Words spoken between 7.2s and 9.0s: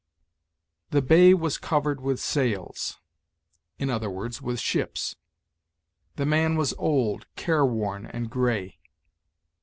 careworn, and gray"; i.